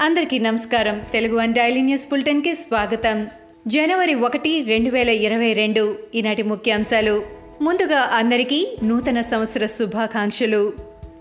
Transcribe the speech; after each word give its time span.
అందరికీ 0.00 0.38
నమస్కారం. 0.38 1.02
Telugu 1.12 1.36
one 1.36 1.54
daily 1.54 1.82
news 1.82 2.08
బులెటిన్కి 2.08 2.54
స్వాగతం. 2.54 3.26
జనవరి 3.66 4.14
ఒకటి 4.14 4.64
రెండు 4.68 4.90
వేల 4.90 5.08
ఇరవై 5.08 5.52
రెండు 5.52 5.98
ఈనాటి 6.14 6.42
ముఖ్యాంశాలు. 6.42 7.24
ముందుగా 7.60 7.98
అందరికీ 7.98 8.76
నూతన 8.82 9.20
సంవత్సర 9.20 9.66
శుభాకాంక్షలు. 9.66 10.72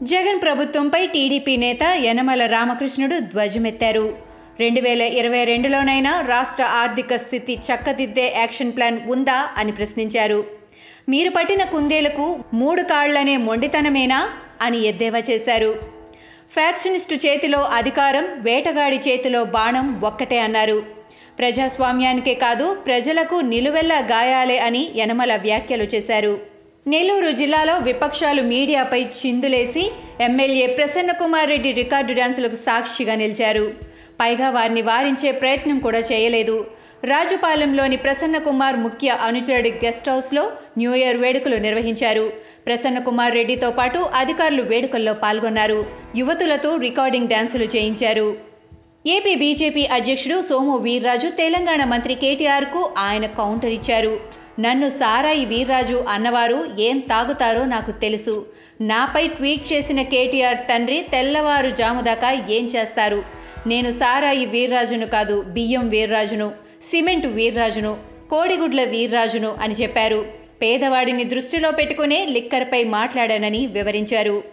జగన్ 0.03 0.41
ప్రభుత్వంపై 0.41 1.07
టీడీపీ 1.07 1.57
నేత 1.57 1.83
యనమల 1.95 2.45
రామకృష్ణుడు 2.45 3.19
ధ్వజమెత్తారు. 3.19 4.17
రెండు 4.59 4.81
వేల 4.81 5.01
ఇరవై 5.01 5.43
రెండులోనైనా 5.43 6.21
రాష్ట్ర 6.21 6.63
ఆర్థిక 6.63 7.15
స్థితి 7.15 7.55
చక్కదిద్దే 7.55 8.33
యాక్షన్ 8.35 8.71
ప్లాన్ 8.71 8.99
ఉందా 9.07 9.49
అని 9.57 9.71
ప్రశ్నించారు. 9.71 10.43
మీరు 11.09 11.29
పట్టిన 11.29 11.63
కుందేలకు 11.63 12.39
మూడు 12.53 12.81
కాళ్ళనే 12.81 13.37
మొండితనమేనా 13.37 14.29
అని 14.61 14.83
ఎద్దేవా 14.85 15.19
చేశారు. 15.29 15.98
ఫ్యాక్షనిస్టు 16.53 17.15
చేతిలో 17.15 17.59
అధికారం 17.59 18.25
వేటగాడి 18.37 18.99
చేతిలో 19.07 19.43
బాణం 19.43 20.01
ఒక్కటే 20.01 20.39
అన్నారు. 20.39 20.77
ప్రజాస్వామ్యానికే 21.39 22.33
కాదు 22.33 22.73
ప్రజలకు 22.73 23.35
నిలువెల్లా 23.35 23.99
గాయాలే 23.99 24.57
అని 24.57 24.91
యనమల 24.95 25.35
వ్యాఖ్యలు 25.35 25.83
చేశారు. 25.83 26.33
నెల్లూరు 26.87 27.31
జిల్లాలో 27.31 27.77
విపక్షాలు 27.77 28.41
మీడియాపై 28.41 29.01
చిందులేసి 29.19 29.91
ఎమ్మెల్యే 30.21 30.67
ప్రసన్నకుమార్ 30.67 31.49
రెడ్డి 31.49 31.71
రికార్డు 31.71 32.13
డ్యాన్సులకు 32.13 32.55
సాక్షిగా 32.55 33.15
నిలిచారు. 33.15 33.65
పైగా 34.21 34.49
వారిని 34.49 34.81
వారించే 34.81 35.31
ప్రయత్నం 35.31 35.79
కూడా 35.79 35.99
చేయలేదు. 35.99 36.57
రాజుపాలెంలోని 37.03 37.97
ప్రసన్నకుమార్ 37.97 38.77
ముఖ్య 38.85 39.09
అనుచరుడి 39.27 39.71
గెస్ట్ 39.85 40.09
హౌస్లో 40.09 40.51
న్యూ 40.77 40.93
ఇయర్ 40.93 41.17
వేడుకలు 41.17 41.55
నిర్వహించారు. 41.55 42.25
ప్రసన్నకుమార్ 42.65 43.37
రెడ్డితో 43.39 43.69
పాటు 43.79 43.99
అధికారులు 44.21 44.63
వేడుకల్లో 44.71 45.13
పాల్గొన్నారు. 45.23 45.79
యువతులతో 46.19 46.71
రికార్డింగ్ 46.87 47.31
డ్యాన్సులు 47.33 47.67
చేయించారు. 47.75 48.27
ఏపీ 49.15 49.33
బీజేపీ 49.41 49.83
అధ్యక్షుడు 49.97 50.37
సోము 50.49 50.73
వీర్రాజు 50.85 51.27
తెలంగాణ 51.41 51.81
మంత్రి 51.93 52.15
కేటీఆర్కు 52.23 52.81
ఆయన 53.07 53.25
కౌంటర్ 53.39 53.73
ఇచ్చారు. 53.77 54.13
నన్ను 54.65 54.87
సారాయి 54.89 55.43
వీర్రాజు 55.51 55.97
అన్నవారు 56.13 56.57
ఏం 56.87 56.97
తాగుతారో 57.11 57.61
నాకు 57.65 57.91
తెలుసు. 58.03 58.35
నాపై 58.81 59.23
ట్వీట్ 59.27 59.65
చేసిన 59.71 60.01
కేటీఆర్ 60.13 60.59
తండ్రి 60.69 60.97
తెల్లవారు 61.13 61.69
జాముదాకా 61.79 62.31
ఏం 62.57 62.65
చేస్తారు? 62.75 63.19
నేను 63.67 63.89
సారాయి 64.01 64.45
వీర్రాజును 64.55 65.07
కాదు 65.15 65.37
బియ్యం 65.55 65.85
వీర్రాజును 65.89 66.47
సిమెంట్ 66.89 67.27
వీర్రాజును 67.37 67.93
కోడిగుడ్ల 68.31 68.81
వీర్రాజును 68.83 69.51
అని 69.63 69.73
చెప్పారు. 69.73 70.21
పేదవాడిని 70.61 71.23
దృష్టిలో 71.23 71.71
పెట్టుకునే 71.71 72.25
లిక్కర్పై 72.25 72.83
మాట్లాడానని 72.83 73.67
వివరించారు. 73.67 74.43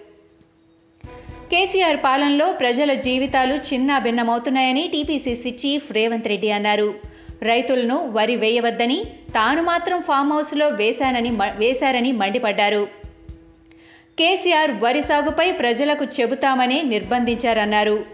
కేసీఆర్ 1.52 1.96
పాలనలో 1.96 2.52
ప్రజల 2.52 2.94
జీవితాలు 2.94 3.54
చిన్నాభిన్నమవుతున్నాయని 3.54 4.88
టీపీసీసీ 4.92 5.50
చీఫ్ 5.50 5.92
రేవంత్ 5.92 6.28
రెడ్డి 6.28 6.50
అన్నారు. 6.50 6.94
రైతులను 7.42 8.08
వరి 8.12 8.36
వేయవద్దని 8.36 9.04
తాను 9.34 9.62
మాత్రం 9.62 10.02
ఫామ్ 10.02 10.32
హౌస్లో 10.32 10.68
వేశానని 10.68 11.30
వేశారని 11.30 12.12
మండిపడ్డారు. 12.12 12.88
కేసీఆర్ 14.18 14.70
వరి 14.70 15.02
సాగుపై 15.02 15.52
ప్రజలకు 15.52 16.04
చెబుతామని 16.04 16.82
నిర్బంధించారన్నారు. 16.82 18.04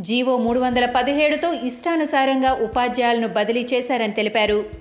జీవో 0.00 0.36
మూడు 0.36 0.60
వందల 0.60 0.86
పదిహేడుతో 0.96 1.52
ఇష్టానుసారంగా 1.52 2.52
ఉపాధ్యాయులను 2.52 3.28
బదిలీ 3.28 3.66
చేశారని 3.74 4.12
తెలిపారు. 4.12 4.79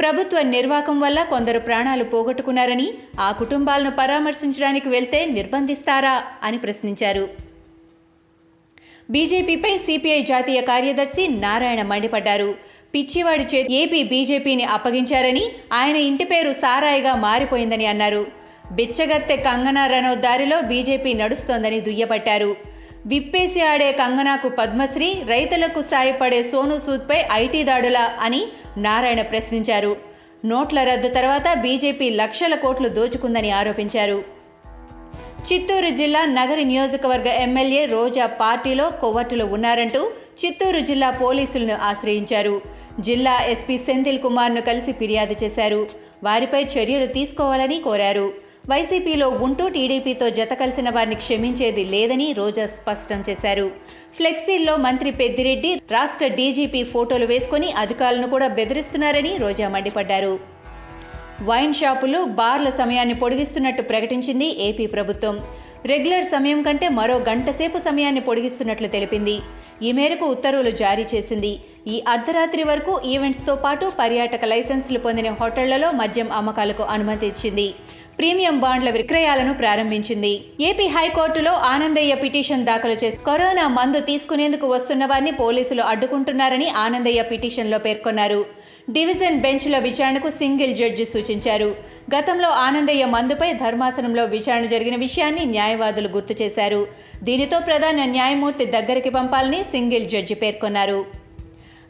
ప్రభుత్వ 0.00 0.42
నిర్వాకం 0.42 1.00
వల్ల 1.00 1.22
కొందరు 1.22 1.58
ప్రాణాలు 1.58 2.04
పోగొట్టుకున్నారని 2.04 2.94
ఆ 3.20 3.32
కుటుంబాలను 3.32 3.90
పరామర్శించడానికి 3.90 4.88
వెళ్తే 4.88 5.24
నిర్బంధిస్తారా 5.24 6.22
అని 6.42 6.58
ప్రశ్నించారు. 6.58 7.28
బీజేపీపై 9.10 9.78
సిపిఐ 9.78 10.22
జాతీయ 10.22 10.60
కార్యదర్శి 10.60 11.28
నారాయణ 11.28 11.82
మండిపడ్డారు. 11.82 12.54
పిచ్చివాడి 12.94 13.44
చే 13.44 13.66
ఏపీ 13.70 14.02
బీజేపీని 14.02 14.64
అప్పగించారని 14.64 15.44
ఆయన 15.72 15.96
ఇంటి 15.96 16.24
పేరు 16.24 16.52
సారాయిగా 16.52 17.14
మారిపోయిందని 17.14 17.86
అన్నారు. 17.86 18.26
బిచ్చగత్తె 18.72 19.36
కంగనా 19.36 19.86
రనౌత్ 19.86 20.20
దారిలో 20.20 20.60
బీజేపీ 20.60 21.14
నడుస్తోందని 21.14 21.80
దుయ్యబట్టారు. 21.80 22.75
విప్పేసి 23.06 23.62
ఆడే 23.62 23.92
కంగనాకు 23.92 24.48
పద్మశ్రీ 24.48 25.22
రైతులకు 25.26 25.80
సాయపడే 25.82 26.42
సోను 26.42 26.78
సూద్పై 26.78 27.22
ఐటీ 27.32 27.62
దాడులా 27.62 28.12
అని 28.20 28.46
నారాయణ 28.78 29.22
ప్రశ్నించారు. 29.22 29.96
నోట్ల 30.44 30.82
రద్దు 30.82 31.08
తర్వాత 31.08 31.58
బీజేపీ 31.58 32.10
లక్షల 32.10 32.54
కోట్లు 32.54 32.88
దోచుకుందని 32.88 33.50
ఆరోపించారు. 33.50 34.24
చిత్తూరు 35.52 35.90
జిల్లా 35.90 36.24
నగరి 36.24 36.64
నియోజకవర్గ 36.64 37.28
ఎమ్మెల్యే 37.28 37.84
రోజా 37.84 38.26
పార్టీలో 38.26 38.90
కొవ్వట్టులు 38.90 39.44
ఉన్నారంటూ 39.44 40.10
చిత్తూరు 40.44 40.80
జిల్లా 40.80 41.10
పోలీసులను 41.10 41.78
ఆశ్రయించారు. 41.82 42.60
జిల్లా 43.00 43.38
ఎస్పీ 43.46 43.78
సెంథిల్ 43.78 44.22
కుమార్ను 44.22 44.60
కలిసి 44.60 44.92
ఫిర్యాదు 44.92 45.44
చేశారు. 45.44 45.88
వారిపై 46.24 46.64
చర్యలు 46.64 47.06
తీసుకోవాలని 47.06 47.80
కోరారు. 47.80 48.45
వైసీపీలో 48.70 49.26
ఉంటూ 49.46 49.64
టీడీపీతో 49.74 50.26
జత 50.36 50.52
కలిసిన 50.60 50.88
వారిని 50.90 51.16
క్షమించేది 51.22 51.82
లేదని 51.92 52.26
రోజా 52.38 52.64
స్పష్టం 52.66 53.20
చేశారు. 53.28 53.66
ఫ్లెక్సీల్లో 54.16 54.74
మంత్రి 54.86 55.10
పెద్దిరెడ్డి 55.20 55.70
రాష్ట్ర 55.96 56.26
డీజీపీ 56.38 56.80
ఫోటోలు 56.94 57.26
వేసుకుని 57.32 57.68
అధికారులను 57.82 58.28
కూడా 58.28 58.48
బెదిరిస్తున్నారని 58.58 59.32
రోజా 59.44 59.68
మండిపడ్డారు. 59.74 60.34
వైన్ 61.48 61.76
షాపులు 61.80 62.20
బార్ల 62.40 62.68
సమయాన్ని 62.80 63.16
పొడిగిస్తున్నట్టు 63.22 63.82
ప్రకటించింది 63.82 64.48
ఏపీ 64.68 64.86
ప్రభుత్వం. 64.96 65.38
రెగ్యులర్ 65.90 66.26
సమయం 66.34 66.60
కంటే 66.62 66.86
మరో 66.98 67.16
గంట 67.28 67.48
సేపు 67.58 67.78
సమయాన్ని 67.78 68.22
పొడిగిస్తున్నట్లు 68.28 68.88
తెలిపింది. 68.94 69.34
ఈ 69.82 69.90
మేరకు 69.92 70.24
ఉత్తర్వులు 70.34 70.70
జారీ 70.80 71.04
చేసింది. 71.12 71.50
ఈ 71.86 71.96
అర్ధరాత్రి 72.08 72.62
వరకు 72.62 72.92
ఈవెంట్స్తో 73.12 73.54
పాటు 73.64 73.86
పర్యాటక 74.00 74.44
లైసెన్సులు 74.44 74.98
పొందిన 74.98 75.30
హోటళ్ళలో 75.40 75.90
మద్యం 76.00 76.28
అమ్మకాలకు 76.32 76.82
అనుమతి 76.94 77.26
ఇచ్చింది. 77.26 77.68
ప్రీమియం 78.18 78.60
బాండ్ల 78.60 78.90
విక్రయాలను 78.90 79.54
ప్రారంభించింది. 79.54 80.44
ఏపీ 80.60 80.86
హైకోర్టులో 80.86 81.52
ఆనందయ్య 81.52 82.14
పిటిషన్ 82.14 82.64
దాఖలు 82.64 82.92
చేసి 82.92 83.18
కరోనా 83.26 83.68
మందు 83.68 84.00
తీసుకునేందుకు 84.00 84.66
వస్తున్న 84.66 85.06
వారిని 85.06 85.32
పోలీసులు 85.32 85.82
అడ్డుకుంటున్నారని 85.82 86.68
ఆనందయ్య 86.68 87.22
పిటిషన్లో 87.22 87.78
పేర్కొన్నారు. 87.78 88.40
డివిజన్ 88.90 89.40
బెంచ్లో 89.40 89.78
విచారణకు 89.78 90.28
సింగిల్ 90.30 90.74
జడ్జి 90.76 91.04
సూచించారు. 91.04 91.76
గతంలో 92.16 92.48
ఆనందయ్య 92.48 93.04
మందుపై 93.04 93.52
ధర్మాసనంలో 93.52 94.24
విచారణ 94.24 94.64
జరిగిన 94.64 94.96
విషయాన్ని 94.96 95.44
న్యాయవాదులు 95.44 96.08
గుర్తు 96.08 96.42
చేశారు. 96.42 96.86
దీనితో 97.22 97.58
ప్రధాన 97.58 98.04
న్యాయమూర్తి 98.04 98.64
దగ్గరికి 98.64 99.10
పంపాలని 99.10 99.62
సింగిల్ 99.64 100.08
జడ్జి 100.08 100.34
పేర్కొన్నారు. 100.34 101.25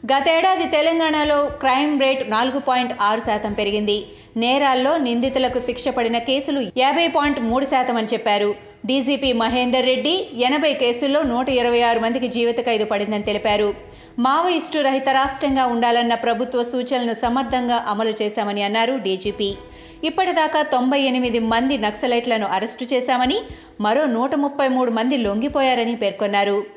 గతేడాది 0.05 0.65
తెలంగాణలో 0.67 1.37
క్రైమ్ 1.61 2.01
రేట్ 2.01 2.29
నాలుగు 2.29 2.59
పాయింట్ 2.59 2.93
ఆరు 3.01 3.19
శాతం 3.19 3.53
పెరిగింది. 3.53 4.05
నేరాల్లో 4.37 4.97
నిందితులకు 4.97 5.59
శిక్ష 5.59 5.87
పడిన 5.87 6.17
కేసులు 6.17 6.61
యాభై 6.77 7.07
పాయింట్ 7.07 7.39
మూడు 7.39 7.65
శాతం 7.65 7.97
అని 7.97 8.07
చెప్పారు. 8.13 8.55
డీజీపీ 8.85 9.33
మహేందర్ 9.33 9.85
రెడ్డి 9.85 10.27
ఎనభై 10.47 10.73
కేసుల్లో 10.73 11.21
నూట 11.23 11.49
ఇరవై 11.49 11.81
ఆరు 11.81 11.99
మందికి 11.99 12.27
జీవిత 12.27 12.59
ఖైదు 12.65 12.85
పడిందని 12.85 13.23
తెలిపారు. 13.23 13.73
మావోయిస్టు 14.19 14.79
రహిత 14.79 15.09
రాష్ట్రంగా 15.09 15.65
ఉండాలన్న 15.65 16.13
ప్రభుత్వ 16.13 16.63
సూచనలను 16.63 17.13
సమర్థంగా 17.13 17.85
అమలు 17.87 18.13
చేశామని 18.21 18.63
అన్నారు 18.63 18.93
డీజీపీ. 18.97 19.55
ఇప్పటిదాకా 20.03 20.61
తొంభై 20.61 21.01
ఎనిమిది 21.01 21.39
మంది 21.39 21.77
నక్సలైట్లను 21.77 22.45
అరెస్టు 22.45 22.85
చేశామని 22.93 23.37
మరో 23.81 24.05
నూట 24.05 24.35
ముప్పై 24.35 24.67
మూడు 24.67 24.91
మంది 24.91 25.17
లొంగిపోయారని 25.17 25.95
పేర్కొన్నారు. 25.95 26.76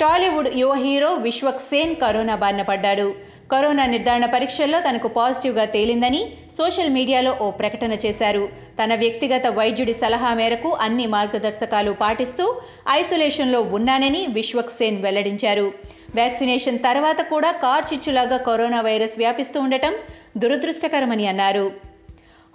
టాలీవుడ్ 0.00 0.48
యువ 0.54 0.72
హీరో 0.74 1.14
విశ్వక్ 1.14 1.60
సేన్ 1.60 1.96
కరోనా 1.96 2.34
బారిన 2.36 2.62
పడ్డాడు. 2.62 3.14
కరోనా 3.52 3.86
నిర్ధారణ 3.86 4.26
పరీక్షల్లో 4.26 4.80
తనకు 4.80 5.08
పాజిటివ్గా 5.08 5.64
తేలిందని 5.64 6.20
సోషల్ 6.58 6.90
మీడియాలో 6.90 7.36
ఓ 7.40 7.50
ప్రకటన 7.50 7.92
చేశారు. 7.92 8.48
తన 8.82 8.94
వ్యక్తిగత 8.94 9.46
వైద్యుడి 9.46 9.94
సలహా 9.94 10.34
మేరకు 10.34 10.72
అన్ని 10.72 11.06
మార్గదర్శకాలు 11.06 11.92
పాటిస్తూ 11.92 12.60
ఐసోలేషన్లో 12.90 13.60
ఉన్నానని 13.60 14.26
విశ్వక్ 14.26 14.70
సేన్ 14.70 15.02
వెల్లడించారు. 15.02 15.72
వ్యాక్సినేషన్ 16.14 16.78
తర్వాత 16.78 17.20
కూడా 17.20 17.52
కార్చిచ్చులాగా 17.52 18.36
కరోనా 18.36 18.80
వైరస్ 18.80 19.18
వ్యాపిస్తూ 19.18 19.60
ఉండటం 19.60 19.94
దురదృష్టకరమని 20.36 21.26
అన్నారు. 21.26 21.72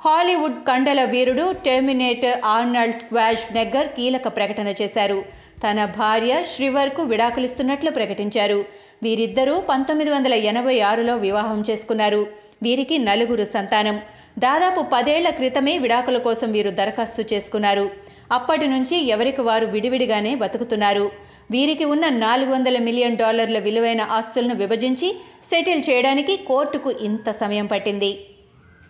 హాలీవుడ్ 0.06 0.64
కండల 0.68 1.04
వీరుడు 1.04 1.52
టెర్మినేటర్ 1.66 2.40
ఆర్నాల్డ్ 2.46 3.00
స్క్వాష్ 3.00 3.54
నెగ్గర్ 3.54 3.88
కీలక 3.88 4.28
ప్రకటన 4.28 4.70
చేశారు. 4.82 5.41
తన 5.68 5.86
భార్య 5.86 6.44
శ్రీవర్కు 6.44 7.02
విడాకులిస్తున్నట్లు 7.04 7.92
ప్రకటించారు. 7.92 8.66
వీరిద్దరూ 9.04 9.60
పంతొమ్మిది 9.60 10.12
వందల 10.12 10.34
ఎనభై 10.34 10.80
ఆరులో 10.80 11.16
వివాహం 11.16 11.64
చేసుకున్నారు. 11.70 12.28
వీరికి 12.64 12.98
నలుగురు 12.98 13.44
సంతానం. 13.44 14.00
దాదాపు 14.40 14.86
పదేళ్ళ 14.94 15.30
క్రితమే 15.30 15.78
విడాకుల 15.78 16.18
కోసం 16.18 16.52
వీరు 16.52 16.70
దరఖాస్తు 16.70 17.34
చేసుకున్నారు. 17.34 17.90
అప్పటి 18.32 18.68
నుంచి 18.68 18.98
ఎవరికి 19.08 19.42
వారు 19.42 19.66
విడివిడిగానే 19.66 20.36
బతుకుతున్నారు. 20.36 21.12
వీరికి 21.52 21.86
ఉన్న 21.86 22.10
నాలుగు 22.10 22.52
వందల 22.52 22.78
మిలియన్ 22.78 23.18
డాలర్ల 23.18 23.60
విలువైన 23.60 24.02
ఆస్తులను 24.02 24.56
విభజించి 24.56 25.16
సెటిల్ 25.52 25.84
చేయడానికి 25.90 26.38
కోర్టుకు 26.38 26.92
ఇంత 26.92 27.32
సమయం 27.32 27.66
పట్టింది. 27.66 28.26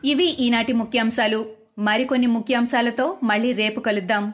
ఇవి 0.06 0.26
ఈనాటి 0.26 0.74
ముఖ్యాంశాలు. 0.74 1.46
మరికొన్ని 1.80 2.28
ముఖ్యాంశాలతో 2.28 3.18
మళ్ళీ 3.24 3.52
రేపు 3.52 3.80
కలుద్దాం. 3.80 4.34